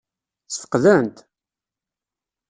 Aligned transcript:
Ssfeqden-t? 0.47 1.17